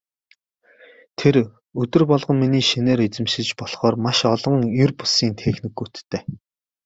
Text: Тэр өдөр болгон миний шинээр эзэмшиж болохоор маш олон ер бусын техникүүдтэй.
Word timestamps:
Тэр 1.23 1.35
өдөр 1.83 2.03
болгон 2.11 2.37
миний 2.43 2.65
шинээр 2.69 2.99
эзэмшиж 3.07 3.49
болохоор 3.59 3.95
маш 4.05 4.19
олон 4.33 4.57
ер 4.83 4.91
бусын 4.99 5.31
техникүүдтэй. 5.43 6.21